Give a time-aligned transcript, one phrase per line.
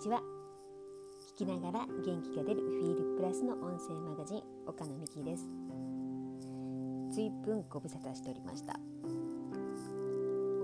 [0.00, 0.22] ちは。
[1.36, 5.44] 聞きながら元気が出るフィールプラスの音声マガジン岡野美希です。
[7.12, 8.80] 随分ご無沙汰しておりました。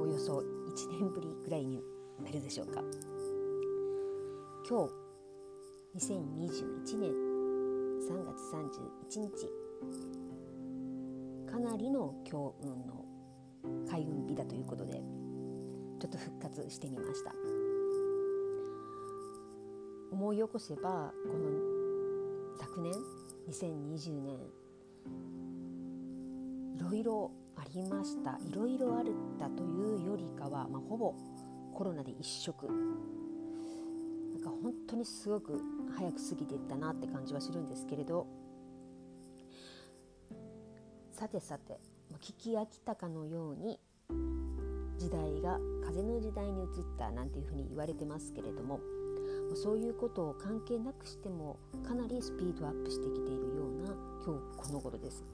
[0.01, 0.43] およそ1
[0.91, 1.83] 年ぶりくらいに
[2.25, 2.81] なるでしょうか。
[4.67, 4.89] 今
[5.95, 7.13] 日2021年
[8.09, 8.41] 3月
[9.13, 9.51] 31日。
[11.53, 13.05] かなりの強運の
[13.87, 17.66] 開運日だということでちょっと復活してみました。
[20.17, 21.45] 思い起こせばこの
[22.59, 22.95] 昨年
[23.51, 24.39] 2020年
[26.75, 28.39] いろいろありました。
[28.51, 29.05] いろいろあっ
[29.39, 31.15] たというよりかは、まあ、ほぼ
[31.75, 32.67] コロナで一色。
[32.67, 35.61] なんか本当にすごく
[35.95, 38.27] 早く過ぎていったなって感じはするんですけれど。
[41.11, 41.79] さてさて
[42.23, 43.79] 聞き飽きたかのように
[44.97, 48.81] 時代が風の時代に移ったなんていうふうに言われてますけれども
[49.55, 53.95] そういうことを関係なくしてもかなりスピードアップしてきているような
[54.25, 55.25] 今日この頃です。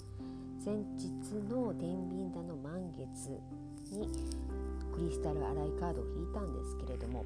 [0.64, 3.30] 先日の天秤座の満月
[3.90, 4.08] に
[4.92, 7.24] クリスタルアライカードを引いたんですけれども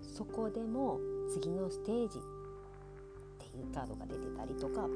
[0.00, 4.86] そこでも次のステージっていうカードが出てたりとか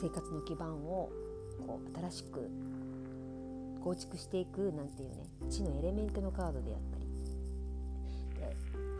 [0.00, 1.10] 生活の基盤を
[1.66, 2.48] こう新しく
[3.82, 7.07] 構築していくなんていうね地のエレメントのカードであったり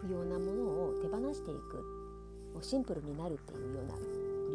[0.02, 1.76] 不要なものを手放していく
[2.54, 4.00] もうシンプルになるっていうようなク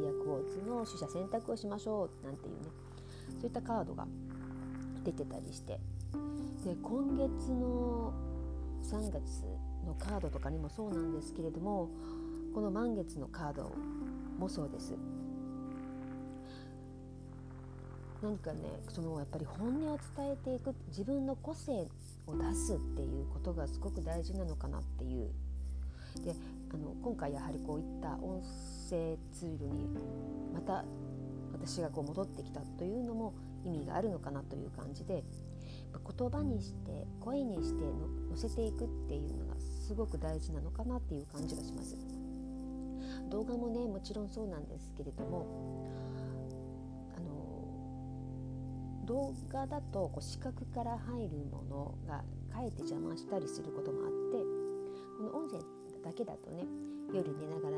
[0.02, 2.69] リアクォーツの取捨選択をしましょうなんていうね
[3.39, 4.08] そういったカードが
[5.03, 5.80] 出てたりして。
[6.64, 8.14] で今月の
[8.83, 9.44] 3月
[9.86, 11.89] のカードとかにもそうなんですけれども
[12.53, 13.71] この満月のカード
[14.39, 14.94] もそうです。
[18.23, 21.73] 何かねそのやっぱり本音を伝えていく自分の個性
[22.25, 25.30] を出すっていうことがすごく大事なのかなっていう。
[26.23, 26.33] で
[26.73, 28.41] あの今回やはりこういった音
[28.89, 29.89] 声ツールに
[30.53, 30.86] また
[31.52, 33.33] 私がこう戻ってきたというのも
[33.65, 35.23] 意味があるのかなという感じで
[35.92, 41.98] 言葉にして声にしての載せていくっていうのがすごく大事なのかなっていう感じがします。
[43.30, 45.89] 動画もねもちろんそうなんですけれども
[49.05, 54.37] 動画だとこう視覚から入るものがかえって邪魔したりすることもあって
[55.17, 55.59] この音声
[56.03, 56.65] だけだとね
[57.13, 57.77] 夜寝ながら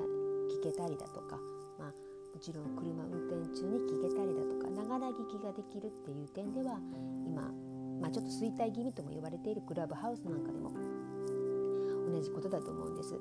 [0.52, 1.38] 聞けたりだとか、
[1.80, 6.80] まあ、もちろん車運転中に聞けたりだとかながら聞きができるっていう点では
[7.26, 7.42] 今、
[8.02, 10.72] まあ、ちょっと衰退気味とも言われているクラブハウスなんかでも
[12.12, 13.12] 同じことだと思うんです。
[13.12, 13.20] だ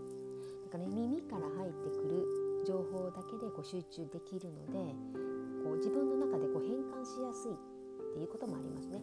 [0.70, 2.26] から、ね、耳から入ってくる
[2.66, 4.94] 情報だけでこう集中できるので
[5.62, 7.73] こう自分の中でこう変換しやすい
[8.14, 9.02] っていうこともありますね。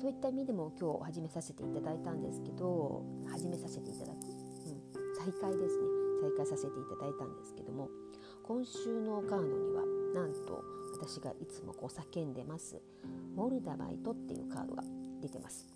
[0.00, 4.82] そういった意味でも今日始めさせていただいたんですけど始めさせていただく、うん、
[5.16, 5.84] 再開ですね。
[6.22, 7.88] 再開させていただいたんですけども
[8.42, 9.84] 今週のカードには
[10.14, 10.64] なんと
[10.98, 12.80] 私がいつもこう叫んでます。
[13.34, 14.82] モルダバイトっていうカードが
[15.20, 15.68] 出てます。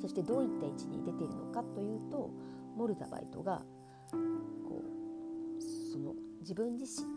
[0.00, 2.30] そしてどういった位置に出ているのかというと
[2.76, 3.62] モルダバイトが
[4.68, 4.82] こ
[5.58, 7.08] うその自分自身。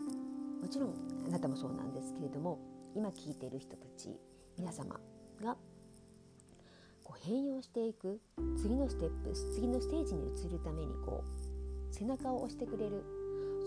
[0.60, 0.94] もちろん
[1.26, 2.58] あなたもそうなんですけれども
[2.96, 4.08] 今聞いている人たち
[4.56, 4.98] 皆様
[5.44, 5.54] が
[7.04, 8.18] こう変容していく
[8.56, 13.04] 次のステップ次のステージに移るためにこう背中を押してくれる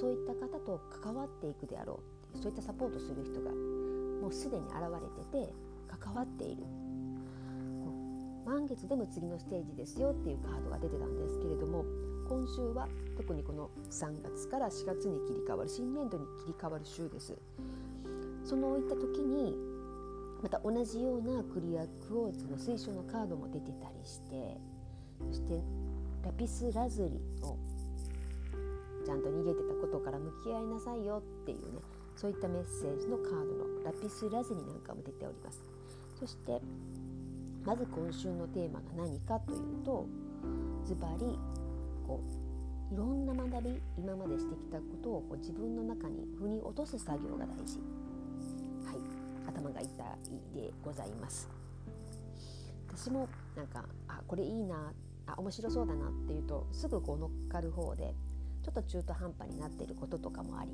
[0.01, 1.99] そういった方と関わっていくであろ
[2.33, 5.53] うそういったサポートする人がもうすでに現れてて
[5.99, 6.63] 関わっている
[8.47, 11.85] 満月でも次のステージですよっていうカードが出てたんですけれども
[12.27, 17.37] 今週は特にこの3月から4月に切り替わる新年度に切り替わる週です。
[18.49, 19.55] そのいった時に
[20.41, 24.57] また同じようなクリアクォーツの水晶のカードも出てたりして
[25.19, 25.61] そして
[26.25, 27.57] ラピスラズリを
[29.05, 31.79] ちゃんと逃げてたことから向き合いなさいよっていうね
[32.15, 35.63] そういったメッセージのカードのラピスラズリなんかも出ております。
[36.19, 36.59] そして
[37.63, 40.07] まず今週のテーマが何かというと
[40.83, 41.37] ズバリ
[42.07, 42.19] こ
[42.91, 47.79] ういろんな学び今までしてきたことをこう自分の中に腑に落とす作業が大事。
[49.49, 51.49] 頭が痛いでございます。
[52.87, 54.93] 私もなんかあこれいいな
[55.25, 58.13] あ面白そうだなっていうとすぐこう乗っかる方で
[58.63, 60.71] ちょっと中途半端になっていることとかもあり。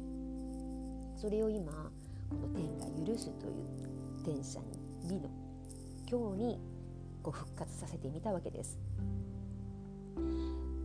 [1.16, 1.72] それを今
[2.30, 3.54] この天が許すという
[4.24, 4.66] 天赦に
[5.10, 5.30] 美の
[6.10, 6.60] 今日に
[7.24, 8.78] こう復活させてみたわけです。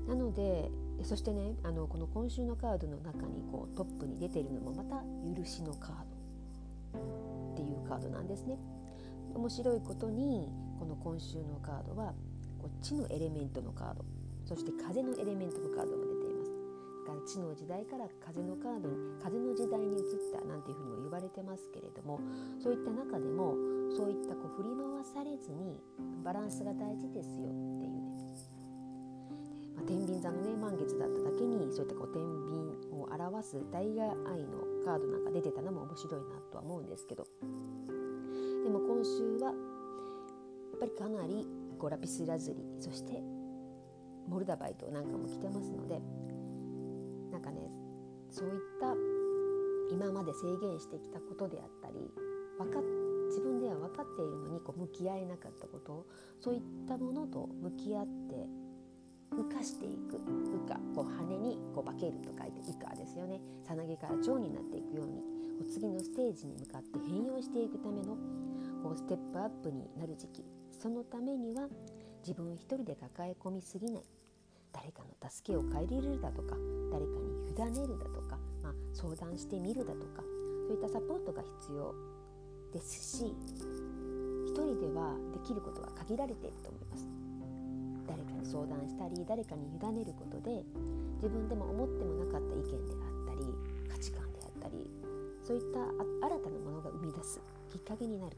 [0.07, 0.71] なので
[1.03, 5.03] そしてねあのこの今週のカードの中にこうトップに出てるのもまた
[5.37, 5.95] 許しのカー
[6.95, 7.30] ド。
[7.91, 8.57] カードなんですね。
[9.35, 10.49] 面白いことに
[10.79, 12.15] この今週のカードは
[12.59, 14.05] こっちのエレメントのカード
[14.45, 16.51] そして風のエレメントのカードも出ています
[17.07, 20.03] だから地の時代から風のカードに風の時代に移っ
[20.33, 22.21] たなんていうふうにも言われてますけれども
[22.59, 23.55] そういった中でも
[23.97, 25.81] そういったこう振り回されずに
[26.25, 28.10] バランスが大事ですよっていうね
[29.81, 32.21] まあ、天秤座のね満月だっただけにそういったこう天
[32.53, 32.61] 秤
[32.93, 37.25] を表すダイヤ愛のカードなんか出てたのも面白いなとは思うんですけど。
[38.63, 39.55] でも今週はや
[40.77, 41.47] っぱりかなり
[41.79, 43.23] こうラピスラズリそして
[44.29, 45.99] モルダバイトなんかも来てますので
[47.33, 47.71] なんかね
[48.31, 48.95] そういった
[49.91, 52.13] 今まで制限してきたことであったり
[52.59, 52.81] 分か
[53.29, 56.07] 自分では分かっているのにこう向き合えなかったこと
[56.39, 58.47] そういったものと向き合って
[59.33, 63.41] 羽化していく羽化こう羽にこう化けると書いて羽化ですよね。
[63.67, 65.23] さなぎから蝶になっていくように
[65.69, 68.17] 次のステージに向かって変容していくための
[68.83, 70.45] こうステップアップになる時期。
[70.71, 71.69] そのためには
[72.27, 74.05] 自分一人で抱え込みすぎない。
[74.73, 76.57] 誰かの助けを借りるだとか
[76.93, 80.23] 誰かに委ねるだとか、まあ、相談してみるだとか
[80.69, 81.93] そういったサポートが必要
[82.73, 83.35] ですし
[84.47, 87.30] 一人ではできることは限られていると思います。
[88.11, 90.65] 誰かに相談したり誰かに委ねることで
[91.23, 93.47] 自分でも思ってもなかった意見であったり
[93.87, 94.91] 価値観であったり
[95.47, 95.95] そういった新
[96.43, 97.41] たなものが生み出す
[97.71, 98.37] きっかけになる。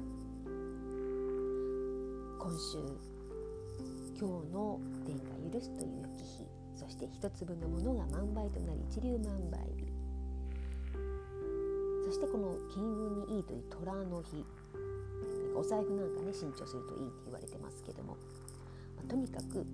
[2.38, 2.78] 今週
[4.18, 6.44] 今日の天が許すという良き日
[6.74, 9.60] そして一粒のものが万倍となり一粒万倍。
[9.78, 9.86] 日
[12.04, 14.44] そしてこの金運にいいという虎の日。
[15.54, 18.16] お財布なんかね新調するといいって言われてますけども、
[19.04, 19.66] あ、とにかく、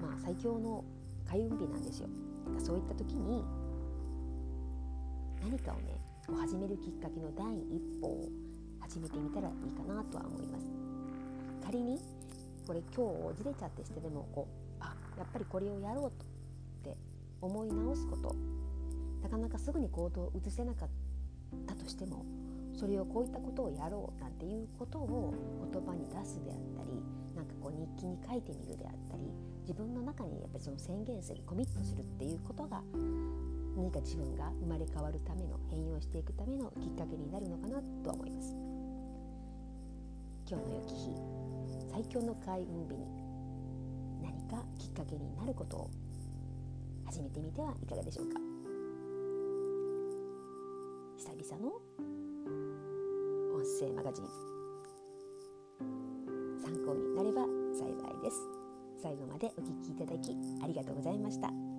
[0.00, 0.84] まあ、最強の
[1.28, 2.08] 開運日なんですよ。
[2.58, 3.42] そういった時に
[5.42, 5.98] 何かをね
[6.40, 8.28] 始めるきっかけの第一歩を
[8.80, 10.66] 始めてみたらいいかなとは思います。
[11.64, 11.98] 仮に
[12.66, 16.24] これ今日ずれちゃってしてでもこうあやっぱりこれをやろうと
[16.90, 16.96] って
[17.40, 18.34] 思い直すこと。
[19.22, 20.88] なかなかすぐに行動を移せなかっ
[21.66, 22.26] たとしても
[22.74, 25.34] それをこういったことをやろうなんていうことを
[25.72, 27.02] 言葉に出すであったり
[27.34, 29.32] なんかこう日記に書いてみるであったり
[29.62, 32.82] 自分の中にやっぱりその宣言するコミットするっていうことが
[33.76, 38.54] 何か自分が生まれ変わるための変容していくためのきっかけになるのかなとは思います。
[40.46, 41.10] 今日の良き日
[41.90, 43.06] 最強の開運日に
[44.22, 45.90] 何かきっかけになることを
[47.06, 48.38] 始めてみてはいかがでしょうか。
[51.16, 51.80] 久々の
[53.84, 54.24] 声マガジン
[56.58, 57.42] 参考になれば
[57.74, 58.36] 幸いです
[59.02, 61.73] 最後までお聴きいただきありがとうございました。